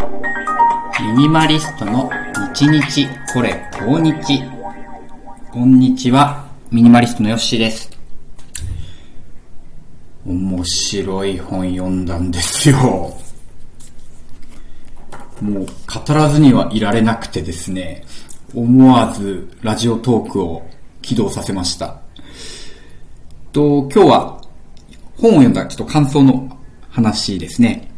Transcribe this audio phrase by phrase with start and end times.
[0.00, 2.10] ミニマリストの
[2.54, 4.42] 日日これ今日。
[5.52, 7.90] こんにちはミニマリストのヨッシーです。
[10.24, 12.78] 面白い本読んだんですよ。
[15.42, 18.06] もう語らずにはいられなくてですね
[18.54, 20.66] 思わずラジオトークを
[21.02, 22.00] 起動させました。
[23.52, 24.40] と今日は
[25.18, 26.58] 本を読んだちょっと感想の
[26.88, 27.90] 話ですね。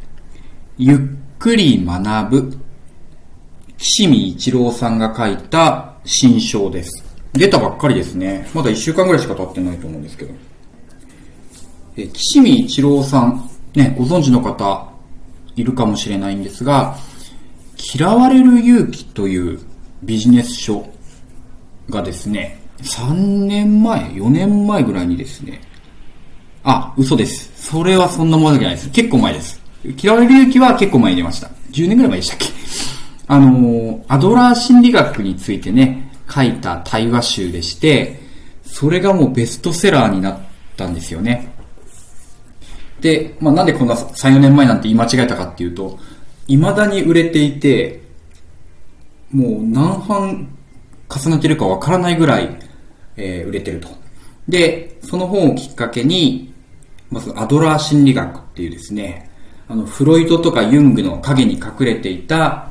[0.76, 0.98] ゆっ
[1.42, 2.58] くり学ぶ
[3.76, 7.04] 岸見一郎さんが書いた新章です。
[7.32, 8.48] 出たばっかりですね。
[8.54, 10.32] まだ1週間ぐらいしか経ってないと思うんですけど。
[11.96, 14.88] え岸見一郎さん、ね、ご存知の方
[15.56, 16.96] いるかもしれないんですが、
[17.92, 19.58] 嫌われる勇気という
[20.04, 20.86] ビジネス書
[21.90, 25.60] がですね、3年前、4年前ぐらいにですね、
[26.62, 27.50] あ、嘘です。
[27.56, 28.90] それはそんなものじゃないです。
[28.90, 29.61] 結構前です。
[29.84, 31.48] 嫌われる勇気は結構前に出ました。
[31.72, 32.46] 10年ぐらい前でしたっけ？
[33.28, 38.20] あの、アドラー心理学についてね、書いた対話集でして、
[38.64, 40.38] それがもうベストセラーになっ
[40.76, 41.52] たんですよね。
[43.00, 45.98] で、まあ、なんでこんな3、4年前なんて言い間違えたかっていうと、
[46.46, 48.02] 未だに売れていて、
[49.32, 50.48] もう何版
[51.08, 52.58] 重ねてるかわからないぐらい、
[53.16, 53.88] えー、売れてると。
[54.48, 56.52] で、その本をきっかけに、
[57.10, 59.30] まずアドラー心理学っていうですね、
[59.72, 62.68] あの、フロイトとかユングの影に隠れていた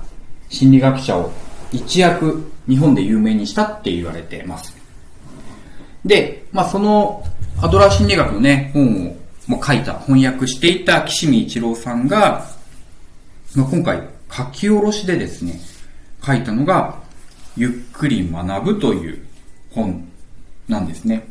[0.49, 1.31] 心理学者を
[1.71, 4.77] 一躍日本で有名にしたって言われてます。
[6.05, 7.23] で、まあその
[7.59, 9.15] アドラー心理学のね、本を
[9.47, 12.45] も書いた、翻訳していた岸見一郎さんが、
[13.55, 15.59] まあ、今回書き下ろしでですね、
[16.23, 16.99] 書いたのが、
[17.57, 19.25] ゆっくり学ぶという
[19.71, 20.07] 本
[20.67, 21.27] なんですね。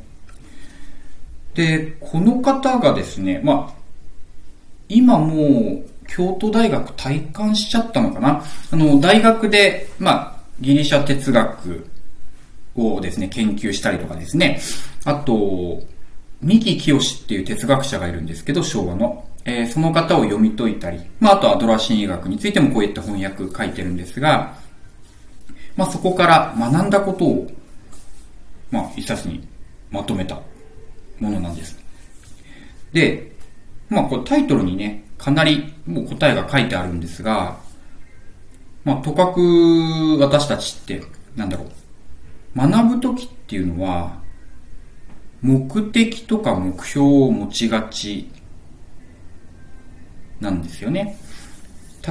[1.55, 3.80] で、この方がですね、まあ、
[4.91, 8.45] 今もう京都大学体感しちゃったのかな？
[8.71, 11.87] あの、大学で、まあ、ギリシャ哲学
[12.75, 14.61] をですね、研究したりとかですね、
[15.05, 15.81] あと、
[16.43, 19.25] 三木清っていう哲学者がいるんですけど、昭和の。
[19.47, 24.55] えー、その方を読み解いたり、まあ、あとはドラ心理学についてもこういった翻訳書いてるんですが、
[25.77, 27.51] まあ、そこから学んだことを、
[28.71, 29.43] まあ、一冊に
[29.91, 30.39] まとめた
[31.21, 31.79] ものなんです。
[32.93, 33.30] で、
[33.91, 37.59] まあ、これタイトルにね、かなりもう答えが書いてあるんですが、
[38.85, 41.03] まあ、とかく私たちって、
[41.37, 41.69] なんだろう、
[42.57, 44.19] 学ぶときっていうのは、
[45.43, 48.31] 目的とか目標を持ちがち
[50.41, 51.19] なんですよね。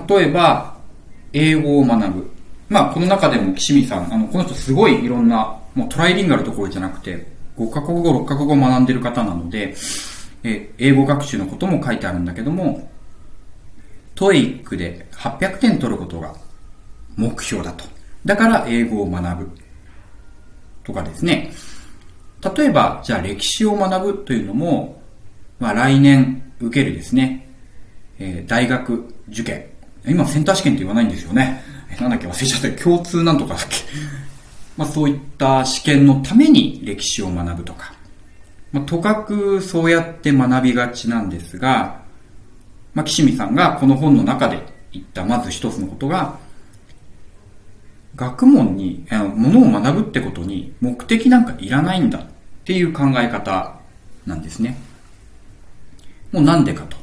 [0.08, 0.78] 例えば、
[1.34, 2.32] 英語を学ぶ。
[2.68, 7.26] まあ、この中でも岸見さん、あの、この人すごいいろんな、もうトライリンガルところじゃなくて、
[7.58, 9.76] 5カ国語、6カ国語を学んでる方なので、
[10.44, 12.90] え英語学習のことも書いてあるんだけども、
[14.16, 16.34] TOEIC で800点取ることが
[17.16, 17.86] 目標だと。
[18.26, 19.52] だから英語を学ぶ。
[20.84, 21.52] とかですね。
[22.56, 25.02] 例えば、じゃあ歴史を学ぶというのも、
[25.60, 27.50] まあ来年受けるですね、
[28.18, 29.66] えー、大学受験。
[30.08, 31.62] 今センター試験って言わないんですよね。
[32.00, 32.84] なんだっけ忘れちゃった。
[32.84, 33.76] 共通なんとかだっけ。
[34.78, 37.94] まあそういった試験のために歴史を学ぶとか。
[38.72, 42.02] まあ、とかくそうやって学びがちなんですが、
[42.94, 46.38] まあ、岸見さんがこの本の中で言ったまず一つのことが、
[48.16, 52.24] 学問に、ものを学ぶってことに目的なんかいらないんだっ
[52.66, 53.80] ていう考え方
[54.26, 54.78] なんですね。
[56.32, 56.98] もうなんでかと。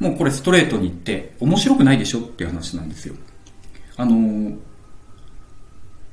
[0.00, 3.14] もうこれストレートに言って面白くないでしょっていう話なんですよ。
[3.96, 4.58] あのも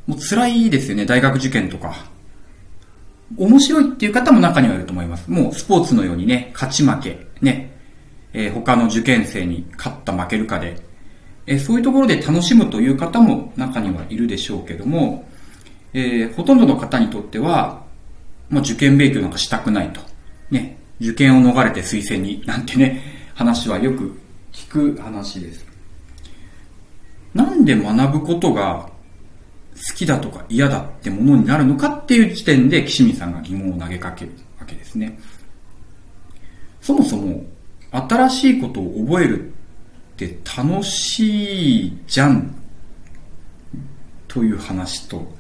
[0.09, 2.05] う辛いですよね、大学受験とか。
[3.35, 5.29] 面白いっていう方も中にはいると思います。
[5.29, 7.75] もうスポーツのようにね、勝ち負け、ね、
[8.33, 10.77] えー、他の受験生に勝った負けるかで、
[11.45, 15.27] えー、そういうところで楽しむという方も中にはいるでしょうけども、
[15.93, 17.83] えー、ほとんどの方にとっては、
[18.49, 20.01] まあ、受験勉強なんかしたくないと。
[20.49, 23.01] ね、受験を逃れて推薦になんてね、
[23.35, 24.19] 話はよく
[24.53, 25.65] 聞く話です。
[27.33, 28.89] なんで学ぶことが
[29.77, 35.19] 好きだとか嫌だってものになるのかっていう時点で岸見さんが疑問を投げかけるわけですね。
[36.81, 37.43] そもそも
[37.91, 42.55] 新しいことを覚えるって楽しいじゃん
[44.27, 45.31] という話と、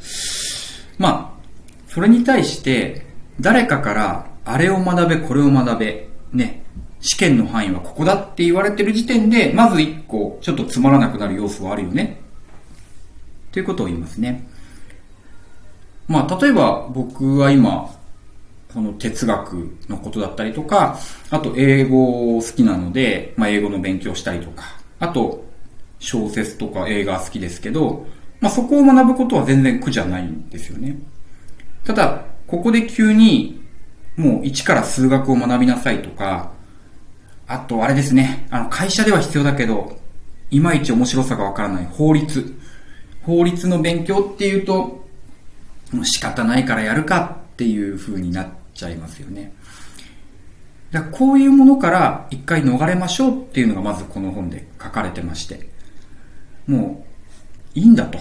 [0.97, 1.41] まあ、
[1.87, 3.05] それに対して
[3.39, 6.63] 誰かからあれを学べ、これを学べ、ね、
[6.99, 12.21] 試験の範囲はここだって言われてる時点で、まず一個ちょっとつまらなくなる要素はあるよね
[13.57, 14.47] ということを言いますね。
[16.07, 17.89] まあ、例えば僕は今、
[18.71, 20.99] この哲学のことだったりとか、
[21.31, 25.43] あと英語を好きなので、まあ、英語の勉強したりとか、あと、
[25.97, 28.05] 小説とか映画好きですけど、
[28.41, 30.99] まあそこを学ぶことは全然苦じゃないんですよね。
[31.83, 33.59] ただ、ここで急に、
[34.17, 36.51] もう一から数学を学びなさいとか、
[37.47, 39.97] あとあれですね、あの会社では必要だけど、
[40.51, 42.55] いまいち面白さがわからない法律。
[43.27, 45.05] 法律の勉強っていうと、
[46.03, 49.51] 仕方ないからやるかっていう風になっちゃいますよね。
[50.91, 55.67] だこういうものから一回逃れましょうっていうのがまずこの本で書かれてまして。
[56.67, 57.05] も
[57.75, 58.17] う、いいんだと。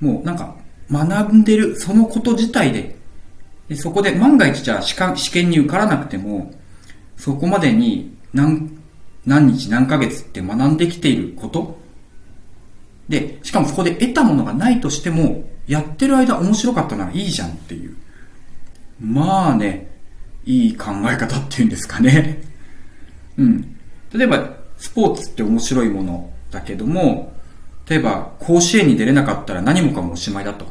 [0.00, 0.54] もうなんか、
[0.92, 2.94] 学んでる、そのこと自体で、
[3.68, 6.52] でそこで万が一じゃあ試験に受からなくても、
[7.16, 8.78] そこまでに何、
[9.24, 11.85] 何日何ヶ月って学んできていること
[13.08, 17.96] で、しかもそこで得たものがないとしても、やってる間面白かったならいいじゃんっていう。
[19.00, 19.90] まあね、
[20.44, 22.42] いい考え方っていうんですかね。
[23.36, 23.76] うん。
[24.12, 27.32] 例えば、スポーツって面白いものだけども、
[27.88, 30.66] 例えば、甲子園に出れなかったら何もかもおしまいだと。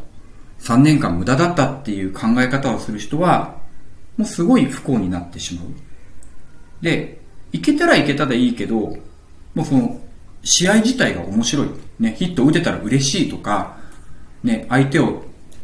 [0.59, 3.57] 3年間無駄だったっていう考え方をする人は、
[4.17, 5.65] もうすごい不幸になってしまう。
[6.81, 7.19] で、
[7.51, 8.97] いけたらいけたでいいけど、
[9.53, 10.01] もうその、
[10.43, 11.67] 試合自体が面白い。
[12.00, 13.77] ね、ヒット打てたら嬉しいとか、
[14.44, 15.24] ね、相手を、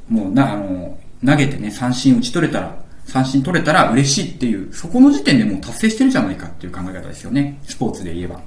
[0.10, 7.60] もうな、あの、投げてね、三振打ち取れたら、三振取れたら嬉しいっていう、そこの時点でもう達成してるじゃないかっていう考え方ですよね。
[7.64, 8.42] スポーツで言えば。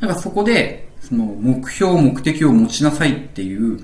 [0.00, 3.80] だからそこで、その目標、目的を持ちなさいっていう、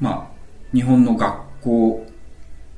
[0.00, 2.06] まあ、日本の学校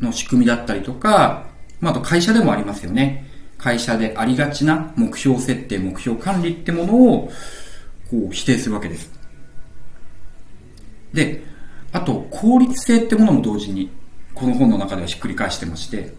[0.00, 1.46] の仕組みだったりとか、
[1.80, 3.26] まあ、あと会社でもありますよね。
[3.58, 7.32] 会社でありがちな目標設定、目標管理ってものを、
[8.10, 9.10] こう、否定するわけです。
[11.12, 11.44] で、
[11.92, 13.90] あと、効率性ってものも同時に、
[14.34, 16.12] この本の中ではひっくり返してまして、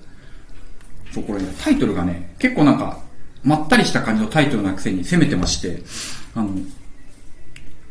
[1.12, 3.00] そう、これね、タイトルがね、結構なんか、
[3.44, 5.82] まったりした感じのタイトルなくせに攻めてまして、
[6.34, 6.50] あの、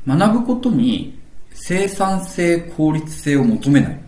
[0.06, 1.18] 学ぶことに
[1.52, 4.04] 生産性、効率性を求めない。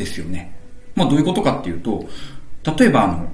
[0.00, 0.52] ですよね。
[0.94, 2.08] まあどういうことかっていうと、
[2.78, 3.28] 例えばあの、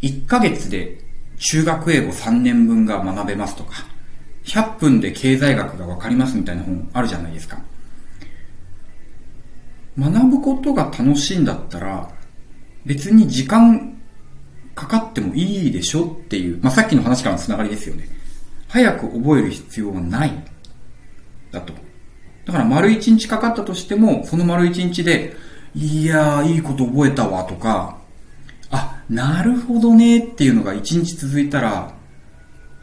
[0.00, 0.98] 1ヶ月で
[1.38, 3.84] 中学英語3年分が学べますとか、
[4.48, 7.60] 100分で経済学がわかりますみたいな本あるじゃないですか。
[9.98, 12.08] 学ぶことが楽しいんだったら、
[12.86, 13.98] 別に時間
[14.74, 18.08] かかってもいいでしょっていう、まあ、さっきの話からのつながりですよね。
[18.68, 20.32] 早く覚える必要はない。
[21.50, 21.74] だと。
[22.46, 25.34] だから丸一日かかったとしても、その丸一日で、
[25.74, 27.98] いやー、いいこと覚えたわとか、
[28.70, 31.97] あ、なるほどねっていうのが一日続いたら、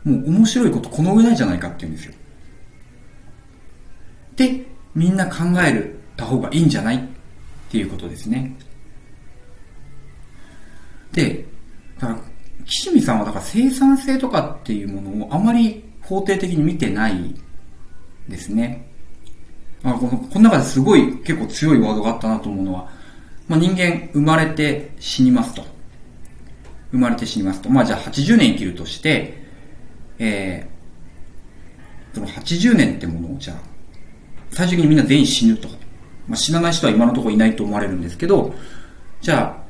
[0.05, 2.13] もう面白いことこの上ないじゃないかって言うんですよ。
[4.35, 6.99] で、みんな考えるた方がいいんじゃないっ
[7.69, 8.55] ていうことですね。
[11.11, 11.45] で、
[11.99, 12.19] だから、
[12.65, 17.35] 岸見さんはだから生産性とかっていうものをあまり肯定的に見てない
[18.27, 18.87] ですね。
[19.83, 22.89] あこのこの中ですごい結構強いワードがあったなと思うのは、
[23.47, 25.63] まあ、人間生まれて死にますと。
[26.91, 27.69] 生まれて死にますと。
[27.69, 29.44] まあじゃあ80年生きるとして、
[30.19, 33.57] えー、その80年ってものをじゃあ、
[34.51, 35.67] 最終的にみんな全員死ぬと。
[36.27, 38.53] まあ、死なない人は今のところいないと思われるんですけど、
[39.21, 39.65] じゃあ、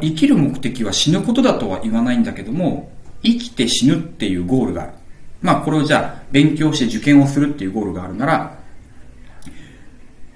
[0.00, 2.90] 生きる目的は死ぬことだとは言わないんだけども、
[3.22, 4.92] 生きて死ぬっていうゴールがある。
[5.40, 8.58] まあこれをじゃあ勉強して受験をするっていうゴールがあるなら、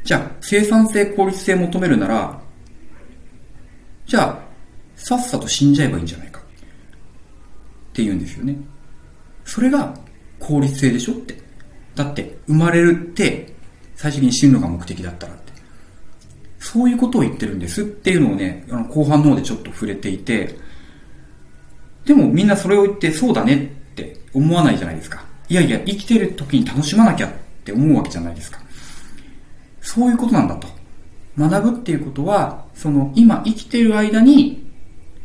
[0.04, 2.40] じゃあ生産性効率性求めるなら、
[4.06, 4.38] じゃあ
[4.96, 6.40] さっさと死んじゃえばいいんじゃないか。
[6.40, 6.42] っ
[7.92, 8.56] て言うんですよね。
[9.48, 9.94] それが
[10.38, 11.34] 効率性でしょって。
[11.94, 13.54] だって生まれるって
[13.96, 15.52] 最終的に死ぬのが目的だったらって。
[16.60, 20.54] そういうことを言ってるんですっていうのをね、あの後半の方でちょっと触れていて、
[22.04, 25.24] でもみんなそれを言ってそうだねって思わないじゃないですか。
[25.48, 27.30] いやいや、生きてる時に楽しまなきゃっ
[27.64, 28.60] て思うわけじゃないですか。
[29.80, 30.68] そういうことなんだと。
[31.38, 34.66] 学ぶっていうことは、その今生きてる間に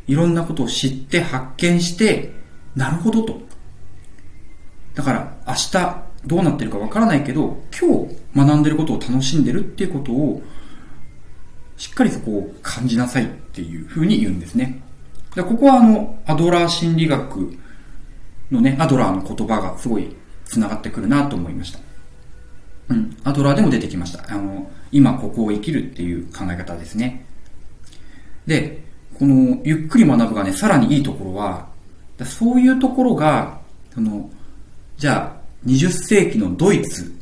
[0.07, 2.31] いろんなことを知って発見して、
[2.75, 3.52] なるほどと。
[4.95, 10.41] だから明日どうなってるかわからないけど、今日学んでることを楽しんでるっていうことを、
[11.77, 14.81] しっかりそこを感じなさいっていうふうに言うんですね。
[15.35, 17.57] でここはあの、アドラー心理学
[18.51, 21.79] のね、アドラーの言葉がすごい繋がってくるなと思いました。
[22.89, 23.17] うん。
[23.23, 24.23] アドラーでも出てきました。
[24.31, 27.25] あの、今ここを生きるっていう考え方ですね。
[28.45, 28.83] で、
[29.17, 31.67] この、ゆっくり学ぶがね、さらにいいところは、
[32.23, 33.59] そういうところが、
[33.93, 34.29] その、
[35.03, 37.13] じゃあ、20世紀のドイツ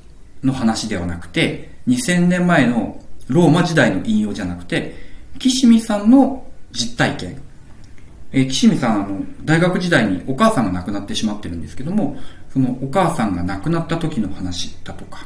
[0.44, 4.94] の話ではなくて、2000年前のローマ時代の引用じゃなくて、
[5.40, 7.42] 岸見さんの実体験。
[8.32, 12.16] えー、岸見さん、あの、大学時代にお母さんが亡くなってしまってるんですけども、
[12.54, 15.26] そのお母さんが亡くなった時の話だとか、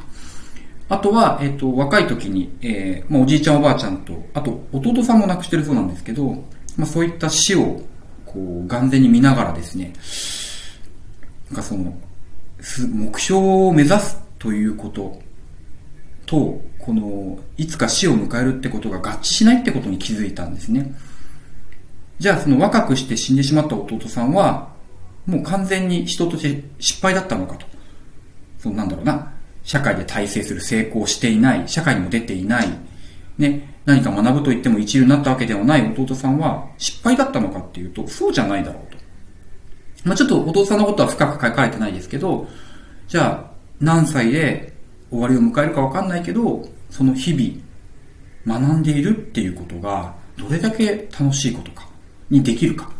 [0.88, 6.30] あとは、えっ、と、若い時に、えー、まあ、おじいちゃんおばあちゃんと、あと、弟さんも亡くしてるそうなんですけど、
[6.78, 7.82] まあ、そういった死を、
[8.24, 9.92] こう、眼前に見ながらですね、
[11.50, 11.92] なんかその、
[12.92, 15.20] 目標を目指すということ
[16.26, 20.94] と、この、いつか死を迎えるってことが合致しないってことに気づいたんですね。
[22.18, 24.74] じゃあ、その若くして死んでしまった弟さんは、
[25.26, 27.66] もう完全に人として失敗だったのかと。
[28.58, 29.32] そうなんだろうな。
[29.64, 32.68] 社会で体制する成功していない、社会にも出ていない、
[33.36, 38.95] ね、何か学ぶと言っても一流になったわけではない弟さんは失敗だったのかっていうと、そうじゃないだろうと。
[40.06, 42.48] まあちょっと弟さんのことは深く書かれてないですけど、
[43.08, 44.72] じゃあ何歳で
[45.10, 51.88] 終わりを迎えるかわかんないけど、その日々学んでいるっていうことがどれだけ楽しいことか
[52.30, 52.90] にできるか。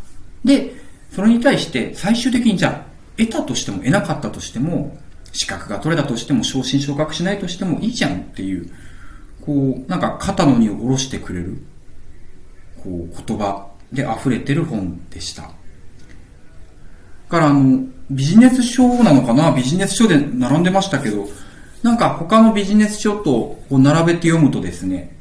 [0.44, 0.74] で、
[1.12, 2.86] それに対して最終的にじゃあ
[3.16, 4.98] 得たとしても得なかったとしても
[5.36, 8.70] 資格が取れたとしても、昇進昇格しないとしてもいいじゃんっていう、
[9.42, 11.62] こう、なんか肩の荷を下ろしてくれる、
[12.82, 15.50] こう、言葉で溢れてる本でした。
[17.28, 19.52] からあの、ビジネス書なのかな？
[19.52, 21.26] ビジネス書で並んでましたけど、
[21.82, 25.16] なんか他のビジネス書とこう並べて読むとですね、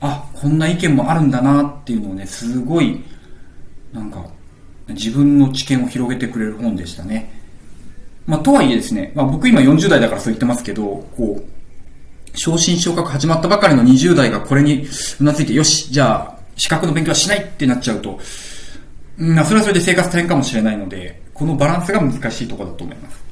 [0.00, 3.02] あ、こんな意見もあるんだなっていうのをね、すごい、
[3.92, 4.24] なんか、
[4.88, 7.32] 自分の知見を広げてくれる本でしたね。
[8.26, 10.84] まあ、とはいえですね、まあ、僕今40代だからそう言ってますけど、
[11.16, 14.86] こう、昇進昇格始まったばかりの20代がこれに
[15.20, 18.20] うなずいて、よし、じゃあ、資格の勉強はしないってなっちゃうと、
[19.16, 23.24] まあ、それはそれで生活大変かもしれないので、このバランスが難しいところだと思います。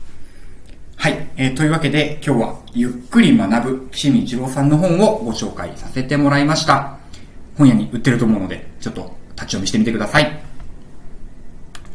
[0.97, 1.27] はい。
[1.37, 6.99] えー、というわけで、今日は、ゆっくり学ぶ、岸見一郎さんの本をご紹介させてもらいました。
[7.59, 9.01] 本屋に売ってると思うので、ちょっと
[9.35, 10.46] 立ち読みしてみてください。